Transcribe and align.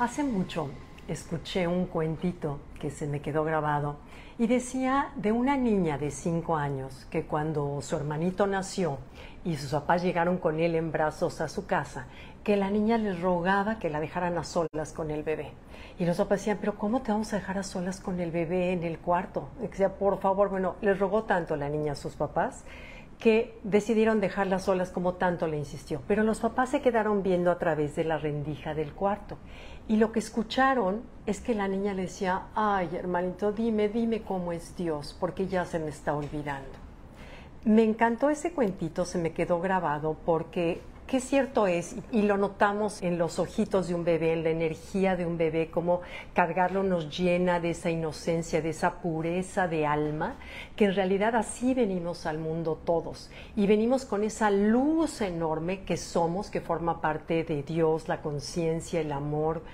Hace 0.00 0.24
mucho 0.24 0.70
escuché 1.08 1.68
un 1.68 1.84
cuentito 1.84 2.58
que 2.80 2.88
se 2.88 3.06
me 3.06 3.20
quedó 3.20 3.44
grabado 3.44 3.96
y 4.38 4.46
decía 4.46 5.12
de 5.16 5.30
una 5.30 5.58
niña 5.58 5.98
de 5.98 6.10
cinco 6.10 6.56
años 6.56 7.06
que 7.10 7.26
cuando 7.26 7.82
su 7.82 7.96
hermanito 7.96 8.46
nació 8.46 8.96
y 9.44 9.56
sus 9.56 9.72
papás 9.72 10.02
llegaron 10.02 10.38
con 10.38 10.58
él 10.58 10.74
en 10.74 10.90
brazos 10.90 11.42
a 11.42 11.48
su 11.48 11.66
casa, 11.66 12.06
que 12.42 12.56
la 12.56 12.70
niña 12.70 12.96
les 12.96 13.20
rogaba 13.20 13.78
que 13.78 13.90
la 13.90 14.00
dejaran 14.00 14.38
a 14.38 14.44
solas 14.44 14.94
con 14.94 15.10
el 15.10 15.22
bebé. 15.22 15.52
Y 15.98 16.06
los 16.06 16.16
papás 16.16 16.38
decían, 16.38 16.56
pero 16.58 16.76
¿cómo 16.76 17.02
te 17.02 17.12
vamos 17.12 17.34
a 17.34 17.36
dejar 17.36 17.58
a 17.58 17.62
solas 17.62 18.00
con 18.00 18.20
el 18.20 18.30
bebé 18.30 18.72
en 18.72 18.84
el 18.84 19.00
cuarto? 19.00 19.50
decía, 19.60 19.98
por 19.98 20.18
favor, 20.18 20.48
bueno, 20.48 20.76
les 20.80 20.98
rogó 20.98 21.24
tanto 21.24 21.56
la 21.56 21.68
niña 21.68 21.92
a 21.92 21.96
sus 21.96 22.14
papás 22.14 22.64
que 23.20 23.58
decidieron 23.62 24.18
dejarla 24.18 24.58
solas 24.58 24.90
como 24.90 25.14
tanto 25.14 25.46
le 25.46 25.58
insistió. 25.58 26.00
Pero 26.08 26.24
los 26.24 26.40
papás 26.40 26.70
se 26.70 26.80
quedaron 26.80 27.22
viendo 27.22 27.50
a 27.50 27.58
través 27.58 27.94
de 27.94 28.04
la 28.04 28.16
rendija 28.16 28.74
del 28.74 28.94
cuarto. 28.94 29.36
Y 29.86 29.98
lo 29.98 30.10
que 30.10 30.20
escucharon 30.20 31.02
es 31.26 31.40
que 31.40 31.54
la 31.54 31.68
niña 31.68 31.92
le 31.92 32.02
decía, 32.02 32.46
ay 32.54 32.88
hermanito, 32.94 33.52
dime, 33.52 33.90
dime 33.90 34.22
cómo 34.22 34.52
es 34.52 34.74
Dios, 34.74 35.16
porque 35.20 35.46
ya 35.46 35.66
se 35.66 35.78
me 35.78 35.90
está 35.90 36.14
olvidando. 36.14 36.70
Me 37.64 37.84
encantó 37.84 38.30
ese 38.30 38.52
cuentito, 38.52 39.04
se 39.04 39.18
me 39.18 39.32
quedó 39.32 39.60
grabado 39.60 40.16
porque 40.24 40.80
qué 41.10 41.18
cierto 41.18 41.66
es, 41.66 41.96
y 42.12 42.22
lo 42.22 42.36
notamos 42.36 43.02
en 43.02 43.18
los 43.18 43.40
ojitos 43.40 43.88
de 43.88 43.96
un 43.96 44.04
bebé, 44.04 44.32
en 44.32 44.44
la 44.44 44.50
energía 44.50 45.16
de 45.16 45.26
un 45.26 45.36
bebé, 45.36 45.68
como 45.68 46.02
cargarlo 46.34 46.84
nos 46.84 47.18
llena 47.18 47.58
de 47.58 47.70
esa 47.70 47.90
inocencia, 47.90 48.62
de 48.62 48.70
esa 48.70 49.02
pureza 49.02 49.66
de 49.66 49.86
alma, 49.86 50.36
que 50.76 50.84
en 50.84 50.94
realidad 50.94 51.34
así 51.34 51.74
venimos 51.74 52.26
al 52.26 52.38
mundo 52.38 52.80
todos. 52.84 53.28
Y 53.56 53.66
venimos 53.66 54.04
con 54.04 54.22
esa 54.22 54.52
luz 54.52 55.20
enorme 55.20 55.82
que 55.82 55.96
somos, 55.96 56.48
que 56.48 56.60
forma 56.60 57.00
parte 57.00 57.42
de 57.42 57.64
Dios, 57.64 58.06
la 58.06 58.22
conciencia, 58.22 59.00
el 59.00 59.10
amor. 59.10 59.64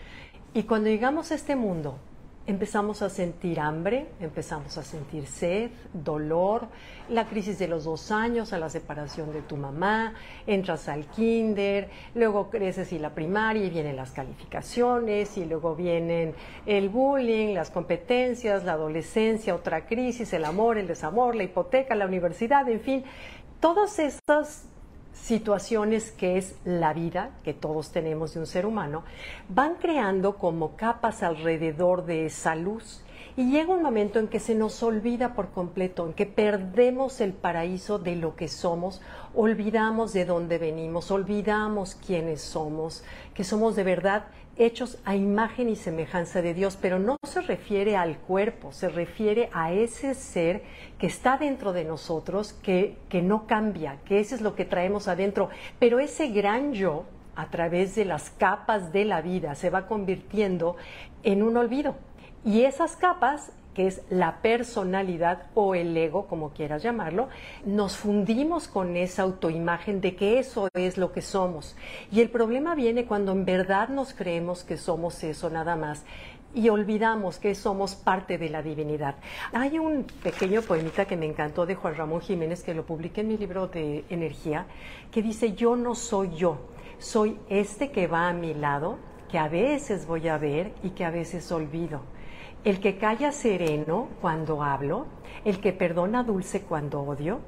Y 0.55 0.63
cuando 0.63 0.89
llegamos 0.89 1.33
a 1.33 1.35
este 1.35 1.55
mundo, 1.55 1.99
empezamos 2.47 3.03
a 3.03 3.11
sentir 3.11 3.59
hambre, 3.59 4.07
empezamos 4.21 4.79
a 4.79 4.83
sentir 4.83 5.27
sed, 5.27 5.71
dolor, 5.93 6.69
la 7.09 7.27
crisis 7.27 7.59
de 7.59 7.67
los 7.67 7.85
dos 7.85 8.11
años, 8.13 8.53
a 8.53 8.59
la 8.59 8.69
separación 8.69 9.33
de 9.33 9.43
tu 9.43 9.57
mamá, 9.57 10.15
entras 10.47 10.89
al 10.89 11.07
kinder, 11.07 11.91
luego 12.15 12.49
creces 12.51 12.93
y 12.93 12.99
la 12.99 13.15
primaria 13.15 13.65
y 13.65 13.71
vienen 13.71 13.97
las 13.97 14.13
calificaciones 14.13 15.37
y 15.37 15.45
luego 15.45 15.75
vienen 15.75 16.35
el 16.67 16.89
bullying, 16.89 17.55
las 17.55 17.71
competencias, 17.71 18.65
la 18.65 18.73
adolescencia, 18.73 19.55
otra 19.55 19.87
crisis, 19.87 20.33
el 20.33 20.45
amor, 20.45 20.79
el 20.79 20.87
desamor, 20.87 21.35
la 21.35 21.43
hipoteca, 21.43 21.95
la 21.95 22.07
universidad, 22.07 22.69
en 22.69 22.81
fin, 22.81 23.05
todas 23.61 23.99
estas 23.99 24.69
situaciones 25.23 26.13
que 26.13 26.39
es 26.39 26.55
la 26.65 26.93
vida 26.93 27.31
que 27.45 27.55
todos 27.55 27.91
tenemos 27.91 28.35
de 28.35 28.41
un 28.41 28.47
ser 28.47 28.67
humano, 28.67 29.03
van 29.49 29.75
creando 29.75 30.37
como 30.37 30.77
capas 30.77 31.23
alrededor 31.23 32.05
de 32.05 32.27
esa 32.27 32.55
luz. 32.55 33.03
Y 33.39 33.51
llega 33.51 33.75
un 33.75 33.83
momento 33.83 34.19
en 34.19 34.29
que 34.29 34.41
se 34.41 34.55
nos 34.55 34.83
olvida 34.83 35.35
por 35.35 35.51
completo, 35.51 36.07
en 36.07 36.15
que 36.15 36.25
perdemos 36.25 37.21
el 37.21 37.35
paraíso 37.35 37.99
de 37.99 38.17
lo 38.17 38.35
que 38.35 38.49
somos, 38.49 39.03
olvidamos 39.35 40.15
de 40.15 40.25
dónde 40.25 40.57
venimos, 40.57 41.11
olvidamos 41.11 41.97
quiénes 41.97 42.41
somos, 42.41 43.05
que 43.35 43.45
somos 43.45 43.77
de 43.77 43.85
verdad 43.85 44.25
hechos 44.57 44.97
a 45.05 45.17
imagen 45.17 45.69
y 45.69 45.77
semejanza 45.77 46.41
de 46.41 46.55
Dios, 46.55 46.79
pero 46.81 46.99
no 46.99 47.19
se 47.27 47.43
refiere 47.43 47.95
al 47.95 48.17
cuerpo, 48.17 48.73
se 48.73 48.89
refiere 48.89 49.51
a 49.53 49.71
ese 49.71 50.15
ser 50.15 50.63
que 50.99 51.07
está 51.07 51.37
dentro 51.37 51.75
de 51.75 51.85
nosotros, 51.85 52.55
que, 52.63 52.97
que 53.11 53.21
no 53.21 53.47
cambia, 53.47 53.99
que 54.07 54.19
ese 54.19 54.35
es 54.35 54.41
lo 54.41 54.55
que 54.55 54.65
traemos 54.65 55.09
adentro, 55.09 55.51
pero 55.79 55.99
ese 55.99 56.29
gran 56.29 56.73
yo, 56.73 57.05
a 57.35 57.51
través 57.51 57.95
de 57.97 58.07
las 58.07 58.31
capas 58.31 58.95
de 58.95 59.05
la 59.05 59.21
vida, 59.21 59.55
se 59.57 59.69
va 59.69 59.87
convirtiendo 59.87 60.77
en 61.23 61.43
un 61.43 61.59
olvido. 61.59 61.97
Y 62.47 62.63
esas 62.63 62.95
capas 62.95 63.51
que 63.75 63.89
es 63.89 64.01
la 64.09 64.37
personalidad 64.41 65.51
o 65.55 65.75
el 65.75 65.95
ego, 65.97 66.29
como 66.29 66.51
quieras 66.51 66.83
llamarlo, 66.83 67.29
nos 67.67 67.97
fundimos 67.97 68.69
con 68.69 68.97
esa 68.97 69.25
autoimagen 69.25 70.01
de 70.01 70.15
que 70.15 70.39
eso 70.39 70.69
es 70.73 70.97
lo 70.97 71.11
que 71.11 71.23
somos. 71.23 71.77
Y 72.11 72.21
el 72.21 72.31
problema 72.31 72.77
viene 72.77 73.05
cuando 73.05 73.33
en 73.33 73.45
verdad 73.45 73.89
nos 73.89 74.15
creemos 74.15 74.63
que 74.63 74.77
somos 74.77 75.23
eso 75.25 75.51
nada 75.51 75.75
más 75.75 76.05
y 76.55 76.69
olvidamos 76.69 77.39
que 77.39 77.57
somos 77.57 77.97
parte 77.97 78.39
de 78.39 78.49
la 78.49 78.63
divinidad. 78.63 79.17
Hay 79.53 79.81
un 79.81 80.07
pequeño 80.23 80.63
poemita 80.63 81.05
que 81.05 81.17
me 81.17 81.27
encantó 81.27 81.67
de 81.67 81.75
Juan 81.75 81.97
Ramón 81.97 82.21
Jiménez, 82.21 82.63
que 82.63 82.75
lo 82.75 82.87
publiqué 82.87 83.23
en 83.23 83.29
mi 83.29 83.37
libro 83.37 83.67
de 83.67 84.05
Energía, 84.09 84.67
que 85.11 85.21
dice, 85.21 85.53
yo 85.53 85.75
no 85.75 85.97
soy 85.97 86.35
yo, 86.37 86.61
soy 86.99 87.39
este 87.51 87.91
que 87.91 88.07
va 88.07 88.29
a 88.29 88.33
mi 88.33 88.55
lado, 88.55 88.99
que 89.29 89.37
a 89.37 89.49
veces 89.49 90.07
voy 90.07 90.29
a 90.29 90.39
ver 90.39 90.73
y 90.85 90.91
que 90.91 91.05
a 91.05 91.11
veces 91.11 91.51
olvido 91.51 92.16
el 92.67 92.81
que 92.81 92.99
calla 92.99 93.31
sereno 93.31 94.09
cuando 94.21 94.61
hablo, 94.61 95.07
el 95.45 95.61
que 95.61 95.73
perdona 95.73 96.25
dulce 96.25 96.63
cuando 96.63 97.01
odio, 97.01 97.39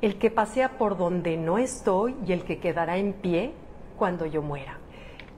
el 0.00 0.18
que 0.18 0.30
pasea 0.30 0.78
por 0.78 0.96
donde 0.96 1.36
no 1.36 1.58
estoy 1.58 2.14
y 2.24 2.32
el 2.32 2.44
que 2.44 2.60
quedará 2.60 2.96
en 2.96 3.12
pie 3.12 3.54
cuando 3.96 4.24
yo 4.24 4.40
muera. 4.40 4.78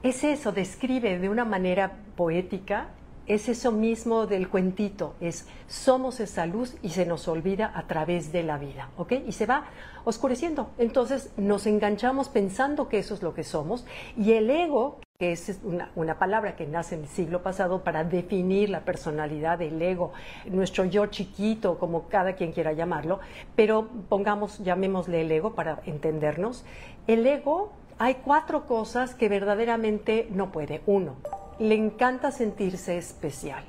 Es 0.03 0.23
eso, 0.23 0.51
describe 0.51 1.17
de 1.17 1.27
una 1.27 1.43
manera 1.43 2.03
poética, 2.15 2.89
es 3.25 3.49
eso 3.49 3.71
mismo 3.71 4.27
del 4.27 4.47
cuentito, 4.47 5.15
es 5.19 5.47
somos 5.65 6.19
esa 6.19 6.45
luz 6.45 6.77
y 6.83 6.89
se 6.89 7.07
nos 7.07 7.27
olvida 7.27 7.71
a 7.73 7.87
través 7.87 8.31
de 8.31 8.43
la 8.43 8.59
vida, 8.59 8.89
¿ok? 8.95 9.13
Y 9.25 9.31
se 9.31 9.47
va 9.47 9.65
oscureciendo. 10.03 10.69
Entonces 10.77 11.31
nos 11.35 11.65
enganchamos 11.65 12.29
pensando 12.29 12.87
que 12.89 12.99
eso 12.99 13.15
es 13.15 13.23
lo 13.23 13.33
que 13.33 13.43
somos 13.43 13.87
y 14.15 14.33
el 14.33 14.51
ego 14.51 14.99
que 15.21 15.33
es 15.33 15.59
una, 15.95 16.17
palabra 16.17 16.55
que 16.55 16.65
nace 16.65 16.95
en 16.95 17.01
el 17.01 17.07
siglo 17.07 17.43
pasado 17.43 17.83
para 17.83 18.03
definir 18.03 18.71
la 18.71 18.79
personalidad 18.79 19.59
del 19.59 19.79
ego, 19.79 20.13
nuestro 20.45 20.83
yo 20.83 21.05
chiquito, 21.05 21.77
como 21.77 22.07
cada 22.07 22.33
quien 22.33 22.51
quiera 22.51 22.73
llamarlo, 22.73 23.19
pero 23.55 23.87
pongamos, 24.09 24.57
llamémosle 24.63 25.21
el 25.21 25.31
ego 25.31 25.53
para 25.53 25.79
entendernos. 25.85 26.65
El 27.05 27.27
ego, 27.27 27.71
hay 27.99 28.15
cuatro 28.15 28.65
cosas 28.65 29.13
que 29.13 29.29
verdaderamente 29.29 30.27
no 30.31 30.51
puede. 30.51 30.81
Uno, 30.87 31.17
le 31.59 31.75
encanta 31.75 32.31
sentirse 32.31 32.97
especial. 32.97 33.63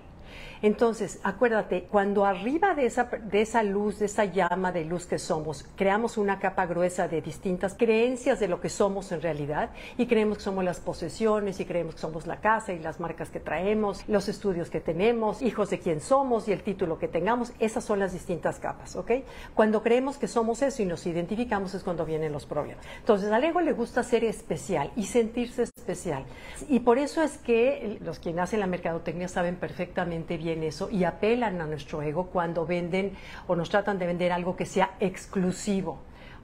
Entonces, 0.62 1.18
acuérdate, 1.24 1.88
cuando 1.90 2.24
arriba 2.24 2.74
de 2.74 2.86
esa, 2.86 3.04
de 3.04 3.42
esa 3.42 3.64
luz, 3.64 3.98
de 3.98 4.06
esa 4.06 4.24
llama 4.24 4.70
de 4.70 4.84
luz 4.84 5.06
que 5.06 5.18
somos, 5.18 5.66
creamos 5.74 6.16
una 6.16 6.38
capa 6.38 6.66
gruesa 6.66 7.08
de 7.08 7.20
distintas 7.20 7.74
creencias 7.74 8.38
de 8.38 8.46
lo 8.46 8.60
que 8.60 8.68
somos 8.68 9.10
en 9.10 9.20
realidad 9.20 9.70
y 9.98 10.06
creemos 10.06 10.38
que 10.38 10.44
somos 10.44 10.64
las 10.64 10.78
posesiones 10.78 11.58
y 11.58 11.64
creemos 11.64 11.96
que 11.96 12.00
somos 12.00 12.28
la 12.28 12.40
casa 12.40 12.72
y 12.72 12.78
las 12.78 13.00
marcas 13.00 13.30
que 13.30 13.40
traemos, 13.40 14.04
los 14.06 14.28
estudios 14.28 14.70
que 14.70 14.80
tenemos, 14.80 15.42
hijos 15.42 15.68
de 15.70 15.80
quién 15.80 16.00
somos 16.00 16.46
y 16.46 16.52
el 16.52 16.62
título 16.62 16.98
que 16.98 17.08
tengamos, 17.08 17.52
esas 17.58 17.84
son 17.84 17.98
las 17.98 18.12
distintas 18.12 18.60
capas, 18.60 18.94
¿ok? 18.94 19.10
Cuando 19.54 19.82
creemos 19.82 20.16
que 20.16 20.28
somos 20.28 20.62
eso 20.62 20.80
y 20.82 20.86
nos 20.86 21.06
identificamos 21.06 21.74
es 21.74 21.82
cuando 21.82 22.06
vienen 22.06 22.32
los 22.32 22.46
problemas. 22.46 22.84
Entonces, 22.98 23.32
al 23.32 23.42
ego 23.42 23.60
le 23.60 23.72
gusta 23.72 24.04
ser 24.04 24.22
especial 24.24 24.92
y 24.94 25.06
sentirse 25.06 25.71
especial. 25.82 26.24
Y 26.68 26.80
por 26.80 26.98
eso 26.98 27.22
es 27.22 27.38
que 27.38 27.98
los 28.02 28.18
que 28.18 28.38
hacen 28.40 28.60
la 28.60 28.66
mercadotecnia 28.66 29.28
saben 29.28 29.56
perfectamente 29.56 30.36
bien 30.36 30.62
eso 30.62 30.88
y 30.90 31.04
apelan 31.04 31.60
a 31.60 31.66
nuestro 31.66 32.02
ego 32.02 32.26
cuando 32.26 32.64
venden 32.64 33.12
o 33.48 33.56
nos 33.56 33.68
tratan 33.68 33.98
de 33.98 34.06
vender 34.06 34.32
algo 34.32 34.56
que 34.56 34.64
sea 34.64 34.92
exclusivo. 35.00 35.98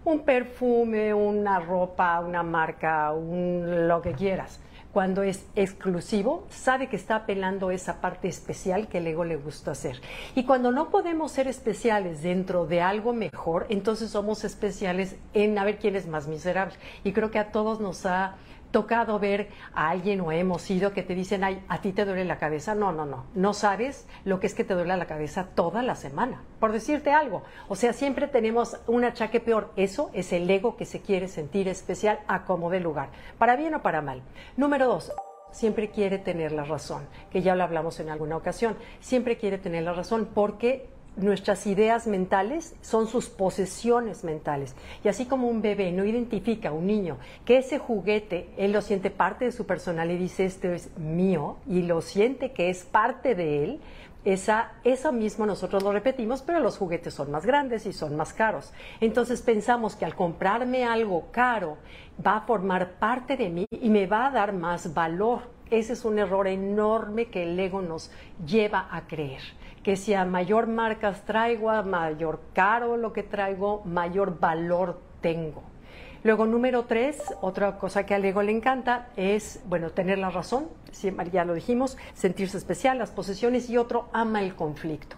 Un 0.05 0.21
perfume, 0.21 1.15
una 1.15 1.61
ropa, 1.61 2.21
una 2.21 2.43
marca, 2.43 3.13
un, 3.13 3.89
lo 3.89 4.03
que 4.03 4.13
quieras. 4.13 4.61
Cuando 4.93 5.23
es 5.23 5.47
exclusivo, 5.55 6.47
sabe 6.49 6.89
que 6.89 6.97
está 6.97 7.17
apelando 7.17 7.71
esa 7.71 8.01
parte 8.01 8.27
especial 8.27 8.89
que 8.89 8.99
el 8.99 9.07
ego 9.07 9.25
le 9.25 9.37
gusta 9.37 9.73
hacer. 9.73 10.01
Y 10.35 10.45
cuando 10.45 10.73
no 10.73 10.89
podemos 10.89 11.31
ser 11.31 11.47
especiales 11.47 12.23
dentro 12.23 12.67
de 12.67 12.81
algo 12.81 13.13
mejor, 13.13 13.67
entonces 13.69 14.11
somos 14.11 14.45
especiales 14.45 15.17
en 15.35 15.59
a 15.59 15.65
ver 15.65 15.79
quién 15.79 15.95
es 15.95 16.07
más 16.07 16.27
miserable. 16.27 16.75
Y 17.05 17.13
creo 17.13 17.31
que 17.31 17.39
a 17.39 17.53
todos 17.53 17.81
nos 17.81 18.07
ha 18.07 18.37
tocado 18.71 19.19
ver 19.19 19.49
a 19.75 19.91
alguien 19.91 20.21
o 20.21 20.33
hemos 20.33 20.63
sido 20.63 20.93
que 20.93 21.03
te 21.03 21.15
dicen, 21.15 21.45
ay, 21.45 21.65
a 21.69 21.81
ti 21.81 21.93
te 21.93 22.05
duele 22.05 22.25
la 22.25 22.39
cabeza. 22.39 22.75
No, 22.75 22.93
no, 22.93 23.07
no. 23.07 23.27
No 23.35 23.55
sabes 23.55 24.07
lo 24.25 24.41
que 24.41 24.47
es 24.47 24.55
que 24.55 24.65
te 24.65 24.75
duele 24.75 24.97
la 24.97 25.07
cabeza 25.07 25.49
toda 25.55 25.83
la 25.83 25.95
semana, 25.95 26.43
por 26.61 26.73
decirte 26.73 27.13
algo. 27.13 27.43
O 27.69 27.77
sea, 27.77 27.93
siempre 27.93 28.29
tenemos 28.29 28.79
un 28.87 29.05
achaque 29.05 29.41
peor. 29.41 29.73
Eso 29.77 30.11
es 30.13 30.33
el 30.33 30.49
ego 30.49 30.77
que 30.77 30.85
se 30.85 31.01
quiere 31.01 31.29
sentir 31.29 31.69
especial 31.69 32.21
a 32.29 32.45
como 32.45 32.71
de 32.71 32.81
lugar, 32.81 33.11
para 33.39 33.57
bien 33.57 33.75
o 33.75 33.83
para 33.83 34.03
mal. 34.03 34.23
Número 34.57 34.87
dos. 34.87 35.13
Siempre 35.51 35.91
quiere 35.91 36.19
tener 36.19 36.53
la 36.53 36.65
razón, 36.65 37.09
que 37.31 37.41
ya 37.41 37.55
lo 37.55 37.65
hablamos 37.65 38.01
en 38.01 38.11
alguna 38.11 38.37
ocasión. 38.37 38.77
Siempre 39.01 39.39
quiere 39.39 39.57
tener 39.57 39.83
la 39.83 39.95
razón 39.95 40.29
porque 40.35 40.91
nuestras 41.19 41.67
ideas 41.67 42.07
mentales 42.07 42.75
son 42.81 43.07
sus 43.07 43.29
posesiones 43.29 44.25
mentales. 44.25 44.75
Y 45.05 45.09
así 45.09 45.27
como 45.27 45.49
un 45.49 45.63
bebé 45.63 45.93
no 45.93 46.05
identifica 46.05 46.73
un 46.73 46.87
niño 46.87 47.19
que 47.45 47.59
ese 47.59 47.79
juguete, 47.79 48.49
él 48.57 48.73
lo 48.73 48.83
siente 48.83 49.11
parte 49.11 49.45
de 49.45 49.53
su 49.53 49.67
personalidad 49.67 50.19
y 50.19 50.23
dice, 50.23 50.45
esto 50.45 50.69
es 50.69 50.97
mío, 50.99 51.57
y 51.67 51.83
lo 51.83 52.01
siente 52.01 52.53
que 52.53 52.71
es 52.71 52.85
parte 52.85 53.35
de 53.35 53.65
él, 53.65 53.81
esa, 54.25 54.73
eso 54.85 55.13
mismo 55.13 55.47
nosotros 55.47 55.83
lo 55.83 55.93
repetimos, 55.93 56.43
pero 56.43 56.61
los 56.61 56.77
juguetes 56.77 57.15
son 57.15 57.31
más 57.31 57.47
grandes 57.47 57.87
y 57.87 57.93
son 57.93 58.17
más 58.17 58.33
caros. 58.33 58.73
Entonces 59.01 59.43
pensamos 59.43 59.97
que 59.97 60.05
al 60.05 60.15
comprarme 60.15 60.85
algo 60.85 61.29
caro 61.31 61.79
va 62.25 62.37
a 62.37 62.41
formar 62.43 62.99
parte 62.99 63.37
de 63.37 63.49
mí 63.49 63.67
y 63.71 63.89
me 63.89 64.07
va 64.07 64.27
a 64.27 64.31
dar 64.31 64.53
más 64.53 64.93
valor 64.93 65.58
Ese 65.71 65.93
es 65.93 66.05
un 66.05 66.19
error 66.19 66.49
enorme 66.49 67.27
que 67.27 67.43
el 67.43 67.59
ego 67.59 67.83
nos 67.83 68.11
lleva 68.47 68.89
a 68.91 69.07
creer. 69.07 69.43
Que 69.83 69.97
si 69.97 70.15
a 70.15 70.25
mayor 70.25 70.67
marcas 70.67 71.25
traigo, 71.25 71.71
a 71.71 71.83
mayor 71.83 72.41
caro 72.55 72.97
lo 72.97 73.13
que 73.13 73.23
traigo, 73.23 73.83
mayor 73.85 74.39
valor 74.41 75.01
tengo. 75.21 75.63
Luego, 76.25 76.47
número 76.47 76.85
tres, 76.85 77.23
otra 77.41 77.79
cosa 77.79 78.05
que 78.05 78.15
al 78.15 78.25
ego 78.25 78.43
le 78.43 78.53
encanta 78.53 79.09
es, 79.17 79.63
bueno, 79.67 79.91
tener 79.91 80.19
la 80.19 80.31
razón, 80.31 80.69
ya 81.33 81.45
lo 81.45 81.55
dijimos, 81.55 81.97
sentirse 82.15 82.57
especial, 82.57 82.99
las 82.99 83.11
posesiones, 83.11 83.71
y 83.71 83.77
otro, 83.77 84.09
ama 84.13 84.43
el 84.43 84.57
conflicto 84.57 85.17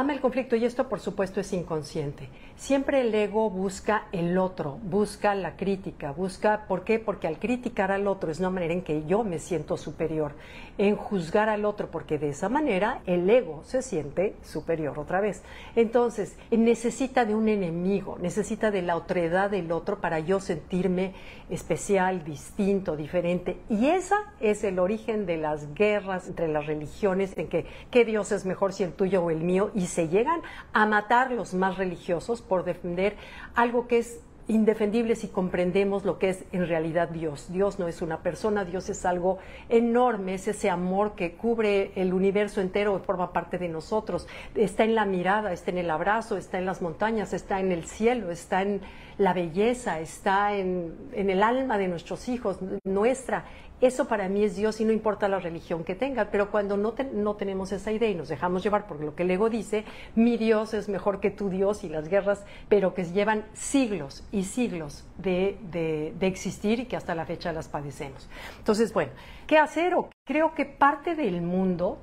ama 0.00 0.12
el 0.12 0.20
conflicto 0.20 0.56
y 0.56 0.64
esto 0.64 0.88
por 0.88 0.98
supuesto 0.98 1.40
es 1.40 1.52
inconsciente. 1.52 2.28
Siempre 2.56 3.00
el 3.00 3.14
ego 3.14 3.48
busca 3.48 4.06
el 4.10 4.38
otro, 4.38 4.78
busca 4.82 5.34
la 5.36 5.56
crítica, 5.56 6.10
busca, 6.10 6.66
¿por 6.66 6.82
qué? 6.82 6.98
Porque 6.98 7.28
al 7.28 7.38
criticar 7.38 7.92
al 7.92 8.08
otro 8.08 8.30
es 8.30 8.40
una 8.40 8.50
manera 8.50 8.72
en 8.72 8.82
que 8.82 9.04
yo 9.06 9.22
me 9.22 9.38
siento 9.38 9.76
superior, 9.76 10.32
en 10.78 10.96
juzgar 10.96 11.48
al 11.48 11.64
otro, 11.64 11.90
porque 11.90 12.18
de 12.18 12.30
esa 12.30 12.48
manera 12.48 13.02
el 13.06 13.28
ego 13.28 13.62
se 13.64 13.82
siente 13.82 14.34
superior 14.42 14.98
otra 14.98 15.20
vez. 15.20 15.42
Entonces, 15.76 16.36
necesita 16.50 17.24
de 17.24 17.34
un 17.34 17.48
enemigo, 17.48 18.18
necesita 18.20 18.70
de 18.70 18.82
la 18.82 18.96
otredad 18.96 19.50
del 19.50 19.70
otro 19.70 20.00
para 20.00 20.18
yo 20.20 20.40
sentirme 20.40 21.12
especial, 21.50 22.24
distinto, 22.24 22.96
diferente. 22.96 23.58
Y 23.68 23.86
esa 23.86 24.16
es 24.40 24.64
el 24.64 24.78
origen 24.78 25.26
de 25.26 25.36
las 25.36 25.74
guerras 25.74 26.28
entre 26.28 26.48
las 26.48 26.66
religiones, 26.66 27.36
en 27.36 27.48
que 27.48 27.66
qué 27.90 28.04
Dios 28.04 28.32
es 28.32 28.44
mejor 28.44 28.72
si 28.72 28.84
el 28.84 28.92
tuyo 28.92 29.22
o 29.22 29.30
el 29.30 29.40
mío, 29.40 29.70
se 29.86 30.08
llegan 30.08 30.42
a 30.72 30.86
matar 30.86 31.30
los 31.30 31.54
más 31.54 31.78
religiosos 31.78 32.42
por 32.42 32.64
defender 32.64 33.16
algo 33.54 33.86
que 33.86 33.98
es 33.98 34.20
indefendible 34.46 35.16
si 35.16 35.28
comprendemos 35.28 36.04
lo 36.04 36.18
que 36.18 36.28
es 36.30 36.44
en 36.52 36.68
realidad 36.68 37.08
Dios. 37.08 37.46
Dios 37.50 37.78
no 37.78 37.88
es 37.88 38.02
una 38.02 38.22
persona, 38.22 38.64
Dios 38.64 38.88
es 38.90 39.06
algo 39.06 39.38
enorme, 39.68 40.34
es 40.34 40.48
ese 40.48 40.68
amor 40.68 41.14
que 41.14 41.32
cubre 41.32 41.92
el 41.96 42.12
universo 42.12 42.60
entero 42.60 43.00
forma 43.00 43.32
parte 43.32 43.58
de 43.58 43.68
nosotros. 43.68 44.26
Está 44.54 44.84
en 44.84 44.94
la 44.94 45.06
mirada, 45.06 45.52
está 45.52 45.70
en 45.70 45.78
el 45.78 45.90
abrazo, 45.90 46.36
está 46.36 46.58
en 46.58 46.66
las 46.66 46.82
montañas, 46.82 47.32
está 47.32 47.60
en 47.60 47.72
el 47.72 47.84
cielo, 47.84 48.30
está 48.30 48.62
en 48.62 48.82
la 49.18 49.32
belleza, 49.32 50.00
está 50.00 50.54
en, 50.56 50.94
el 51.14 51.42
alma 51.42 51.78
de 51.78 51.88
nuestros 51.88 52.28
hijos, 52.28 52.58
nuestra. 52.84 53.44
Eso 53.80 54.06
para 54.08 54.28
mí 54.28 54.44
es 54.44 54.56
Dios 54.56 54.80
y 54.80 54.84
no 54.84 54.92
importa 54.92 55.28
la 55.28 55.40
religión 55.40 55.84
que 55.84 55.94
tenga, 55.94 56.30
pero 56.30 56.50
cuando 56.50 56.76
no, 56.76 56.92
tenemos 57.34 57.72
esa 57.72 57.92
idea 57.92 58.08
y 58.08 58.14
nos 58.14 58.28
dejamos 58.28 58.62
llevar 58.62 58.86
por 58.86 59.00
lo 59.00 59.14
que 59.14 59.24
el 59.24 59.30
ego 59.30 59.50
dice, 59.50 59.84
mi 60.14 60.36
Dios 60.36 60.74
es 60.74 60.88
mejor 60.88 61.20
que 61.20 61.30
tu 61.30 61.50
Dios 61.50 61.84
y 61.84 61.88
las 61.88 62.08
guerras, 62.08 62.44
pero 62.68 62.94
que 62.94 63.04
llevan 63.04 63.44
siglos 63.52 64.24
y 64.32 64.44
siglos 64.44 65.04
de 65.18 66.14
existir 66.20 66.80
y 66.80 66.86
que 66.86 66.96
hasta 66.96 67.14
la 67.14 67.26
fecha 67.26 67.52
las 67.52 67.68
padecemos. 67.68 68.28
Entonces, 68.58 68.92
bueno, 68.92 69.12
¿qué 69.46 69.58
hacer? 69.58 69.94
Creo 70.24 70.54
que 70.54 70.64
parte 70.64 71.14
del 71.14 71.42
mundo 71.42 71.98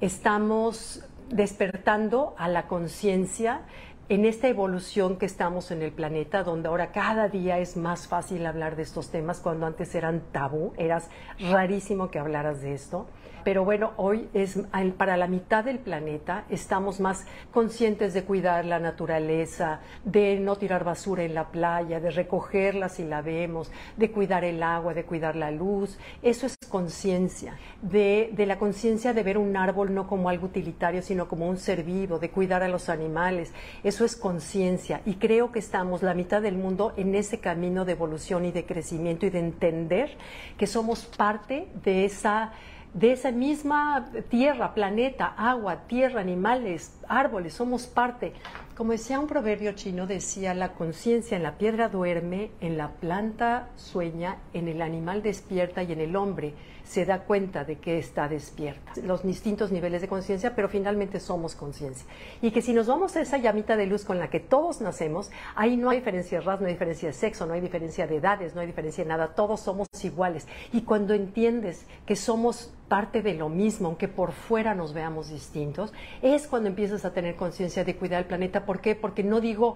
estamos 0.00 1.04
despertando 1.30 2.34
a 2.38 2.48
la 2.48 2.66
conciencia 2.66 3.62
en 4.08 4.24
esta 4.24 4.48
evolución 4.48 5.16
que 5.16 5.26
estamos 5.26 5.70
en 5.70 5.82
el 5.82 5.92
planeta, 5.92 6.42
donde 6.42 6.68
ahora 6.68 6.92
cada 6.92 7.28
día 7.28 7.58
es 7.58 7.76
más 7.76 8.06
fácil 8.06 8.44
hablar 8.46 8.76
de 8.76 8.82
estos 8.82 9.10
temas, 9.10 9.40
cuando 9.40 9.66
antes 9.66 9.94
eran 9.94 10.22
tabú, 10.32 10.72
eras 10.76 11.08
rarísimo 11.38 12.10
que 12.10 12.18
hablaras 12.18 12.60
de 12.60 12.74
esto 12.74 13.06
pero 13.44 13.62
bueno, 13.62 13.92
hoy 13.98 14.28
es 14.32 14.58
para 14.96 15.18
la 15.18 15.28
mitad 15.28 15.64
del 15.64 15.78
planeta 15.78 16.46
estamos 16.48 16.98
más 16.98 17.26
conscientes 17.52 18.14
de 18.14 18.24
cuidar 18.24 18.64
la 18.64 18.78
naturaleza, 18.78 19.80
de 20.02 20.40
no 20.40 20.56
tirar 20.56 20.82
basura 20.82 21.24
en 21.24 21.34
la 21.34 21.48
playa, 21.50 22.00
de 22.00 22.10
recogerla 22.10 22.88
si 22.88 23.04
la 23.04 23.20
vemos, 23.20 23.70
de 23.98 24.10
cuidar 24.10 24.44
el 24.44 24.62
agua, 24.62 24.94
de 24.94 25.04
cuidar 25.04 25.36
la 25.36 25.50
luz. 25.50 25.98
Eso 26.22 26.46
es 26.46 26.56
conciencia, 26.70 27.56
de, 27.82 28.32
la 28.46 28.58
conciencia 28.58 29.12
de 29.12 29.22
ver 29.22 29.36
un 29.36 29.56
árbol 29.56 29.94
no 29.94 30.06
como 30.06 30.30
algo 30.30 30.46
utilitario, 30.46 31.02
sino 31.02 31.28
como 31.28 31.46
un 31.46 31.58
ser 31.58 31.84
vivo, 31.84 32.18
de 32.18 32.30
cuidar 32.30 32.62
a 32.62 32.68
los 32.68 32.88
animales. 32.88 33.52
Eso 33.94 34.04
es 34.04 34.16
conciencia 34.16 35.02
y 35.06 35.14
creo 35.14 35.52
que 35.52 35.60
estamos 35.60 36.02
la 36.02 36.14
mitad 36.14 36.42
del 36.42 36.56
mundo 36.56 36.92
en 36.96 37.14
ese 37.14 37.38
camino 37.38 37.84
de 37.84 37.92
evolución 37.92 38.44
y 38.44 38.50
de 38.50 38.66
crecimiento 38.66 39.24
y 39.24 39.30
de 39.30 39.38
entender 39.38 40.18
que 40.58 40.66
somos 40.66 41.04
parte 41.04 41.68
de 41.84 42.04
esa 42.04 42.50
de 42.92 43.12
esa 43.12 43.30
misma 43.30 44.10
tierra, 44.30 44.74
planeta, 44.74 45.26
agua, 45.36 45.86
tierra, 45.86 46.20
animales, 46.20 46.92
árboles, 47.06 47.54
somos 47.54 47.86
parte. 47.86 48.32
Como 48.76 48.90
decía 48.90 49.20
un 49.20 49.28
proverbio 49.28 49.70
chino, 49.74 50.08
decía, 50.08 50.52
la 50.52 50.72
conciencia 50.72 51.36
en 51.36 51.44
la 51.44 51.58
piedra 51.58 51.88
duerme, 51.88 52.50
en 52.60 52.76
la 52.76 52.90
planta 52.90 53.68
sueña, 53.76 54.38
en 54.52 54.66
el 54.66 54.82
animal 54.82 55.22
despierta 55.22 55.84
y 55.84 55.92
en 55.92 56.00
el 56.00 56.16
hombre 56.16 56.54
se 56.82 57.04
da 57.04 57.20
cuenta 57.20 57.64
de 57.64 57.78
que 57.78 57.98
está 57.98 58.28
despierta. 58.28 58.92
Los 59.02 59.22
distintos 59.22 59.72
niveles 59.72 60.02
de 60.02 60.08
conciencia, 60.08 60.54
pero 60.54 60.68
finalmente 60.68 61.18
somos 61.18 61.54
conciencia. 61.54 62.04
Y 62.42 62.50
que 62.50 62.62
si 62.62 62.72
nos 62.72 62.86
vamos 62.86 63.16
a 63.16 63.20
esa 63.20 63.38
llamita 63.38 63.76
de 63.76 63.86
luz 63.86 64.04
con 64.04 64.18
la 64.18 64.28
que 64.28 64.40
todos 64.40 64.80
nacemos, 64.80 65.30
ahí 65.54 65.76
no 65.76 65.90
hay 65.90 65.98
diferencia 65.98 66.38
de 66.38 66.44
raza, 66.44 66.62
no 66.62 66.66
hay 66.66 66.74
diferencia 66.74 67.08
de 67.08 67.14
sexo, 67.14 67.46
no 67.46 67.54
hay 67.54 67.60
diferencia 67.60 68.06
de 68.06 68.16
edades, 68.16 68.54
no 68.54 68.60
hay 68.60 68.66
diferencia 68.66 69.04
de 69.04 69.08
nada, 69.08 69.34
todos 69.34 69.60
somos 69.60 69.86
iguales. 70.02 70.46
Y 70.72 70.82
cuando 70.82 71.14
entiendes 71.14 71.86
que 72.06 72.16
somos 72.16 72.74
parte 72.88 73.22
de 73.22 73.34
lo 73.34 73.48
mismo, 73.48 73.88
aunque 73.88 74.08
por 74.08 74.32
fuera 74.32 74.74
nos 74.74 74.92
veamos 74.92 75.30
distintos, 75.30 75.92
es 76.20 76.46
cuando 76.46 76.68
empiezas 76.68 77.04
a 77.04 77.12
tener 77.12 77.34
conciencia 77.34 77.82
de 77.82 77.96
cuidar 77.96 78.20
el 78.20 78.26
planeta. 78.26 78.63
¿Por 78.64 78.80
qué? 78.80 78.94
Porque 78.94 79.22
no 79.22 79.40
digo 79.40 79.74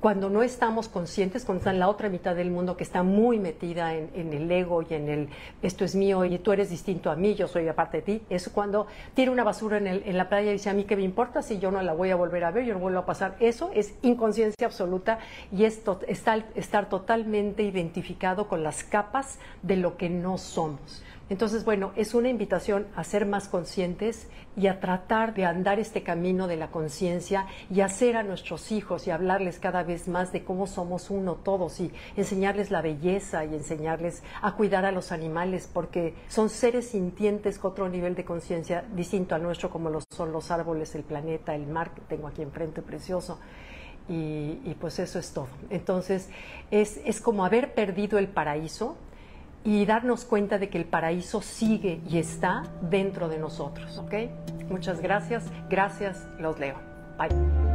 cuando 0.00 0.30
no 0.30 0.42
estamos 0.42 0.88
conscientes, 0.88 1.44
cuando 1.44 1.60
está 1.60 1.70
en 1.70 1.78
la 1.78 1.88
otra 1.88 2.08
mitad 2.08 2.34
del 2.34 2.50
mundo 2.50 2.76
que 2.76 2.84
está 2.84 3.02
muy 3.02 3.38
metida 3.38 3.94
en, 3.94 4.32
el 4.32 4.50
ego 4.50 4.82
y 4.82 4.94
en 4.94 5.08
el 5.08 5.28
esto 5.62 5.84
es 5.84 5.94
mío 5.94 6.24
y 6.24 6.38
tú 6.38 6.52
eres 6.52 6.70
distinto 6.70 7.10
a 7.10 7.16
mí, 7.16 7.34
yo 7.34 7.48
soy 7.48 7.68
aparte 7.68 7.98
de 7.98 8.02
ti. 8.02 8.22
Es 8.30 8.48
cuando 8.48 8.86
tira 9.14 9.30
una 9.30 9.44
basura 9.44 9.76
en, 9.78 9.86
el, 9.86 10.02
en 10.06 10.16
la 10.16 10.28
playa 10.28 10.50
y 10.50 10.54
dice 10.54 10.70
a 10.70 10.74
mí 10.74 10.84
qué 10.84 10.96
me 10.96 11.02
importa 11.02 11.42
si 11.42 11.58
yo 11.58 11.70
no 11.70 11.82
la 11.82 11.92
voy 11.92 12.10
a 12.10 12.16
volver 12.16 12.44
a 12.44 12.50
ver, 12.50 12.64
yo 12.64 12.74
no 12.74 12.80
vuelvo 12.80 13.00
a 13.00 13.06
pasar. 13.06 13.36
Eso 13.40 13.70
es 13.74 13.94
inconsciencia 14.02 14.66
absoluta 14.66 15.18
y 15.52 15.64
es 15.64 15.82
estar, 16.08 16.46
estar 16.54 16.88
totalmente 16.88 17.62
identificado 17.62 18.48
con 18.48 18.62
las 18.62 18.84
capas 18.84 19.38
de 19.62 19.76
lo 19.76 19.96
que 19.96 20.08
no 20.08 20.38
somos. 20.38 21.02
Entonces, 21.30 21.64
bueno, 21.64 21.92
es 21.94 22.14
una 22.14 22.28
invitación 22.28 22.88
a 22.96 23.04
ser 23.04 23.24
más 23.24 23.46
conscientes 23.46 24.26
y 24.56 24.66
a 24.66 24.80
tratar 24.80 25.32
de 25.32 25.44
andar 25.44 25.78
este 25.78 26.02
camino 26.02 26.48
de 26.48 26.56
la 26.56 26.72
conciencia 26.72 27.46
y 27.70 27.82
hacer 27.82 28.16
a 28.16 28.24
nuestros 28.24 28.72
hijos 28.72 29.06
y 29.06 29.12
hablarles 29.12 29.60
cada 29.60 29.84
vez 29.84 30.08
más 30.08 30.32
de 30.32 30.42
cómo 30.42 30.66
somos 30.66 31.08
uno 31.08 31.36
todos 31.36 31.78
y 31.78 31.92
enseñarles 32.16 32.72
la 32.72 32.82
belleza 32.82 33.44
y 33.44 33.54
enseñarles 33.54 34.24
a 34.42 34.56
cuidar 34.56 34.84
a 34.84 34.90
los 34.90 35.12
animales 35.12 35.70
porque 35.72 36.14
son 36.26 36.48
seres 36.48 36.88
sintientes 36.88 37.60
con 37.60 37.70
otro 37.70 37.88
nivel 37.88 38.16
de 38.16 38.24
conciencia 38.24 38.84
distinto 38.96 39.36
al 39.36 39.44
nuestro 39.44 39.70
como 39.70 39.88
lo 39.88 40.00
son 40.10 40.32
los 40.32 40.50
árboles, 40.50 40.96
el 40.96 41.04
planeta, 41.04 41.54
el 41.54 41.68
mar 41.68 41.94
que 41.94 42.00
tengo 42.00 42.26
aquí 42.26 42.42
enfrente 42.42 42.82
precioso. 42.82 43.38
Y, 44.08 44.74
pues 44.80 44.98
eso 44.98 45.20
es 45.20 45.32
todo. 45.32 45.46
Entonces 45.68 46.28
es, 46.72 47.00
es 47.04 47.20
como 47.20 47.44
haber 47.44 47.74
perdido 47.74 48.18
el 48.18 48.26
paraíso, 48.26 48.96
y 49.64 49.84
darnos 49.84 50.24
cuenta 50.24 50.58
de 50.58 50.68
que 50.68 50.78
el 50.78 50.84
paraíso 50.84 51.42
sigue 51.42 52.00
y 52.08 52.18
está 52.18 52.62
dentro 52.82 53.28
de 53.28 53.38
nosotros. 53.38 53.98
¿Ok? 53.98 54.14
Muchas 54.68 55.00
gracias. 55.00 55.44
Gracias. 55.68 56.26
Los 56.38 56.58
leo. 56.58 56.76
Bye. 57.18 57.69